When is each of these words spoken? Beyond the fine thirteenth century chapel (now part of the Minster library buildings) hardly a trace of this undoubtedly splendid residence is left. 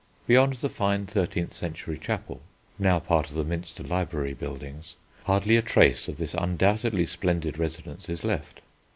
Beyond 0.25 0.55
the 0.55 0.69
fine 0.69 1.05
thirteenth 1.05 1.53
century 1.53 1.95
chapel 1.95 2.41
(now 2.79 2.97
part 2.99 3.29
of 3.29 3.35
the 3.35 3.43
Minster 3.43 3.83
library 3.83 4.33
buildings) 4.33 4.95
hardly 5.25 5.57
a 5.57 5.61
trace 5.61 6.07
of 6.07 6.17
this 6.17 6.33
undoubtedly 6.33 7.05
splendid 7.05 7.59
residence 7.59 8.09
is 8.09 8.23
left. 8.23 8.61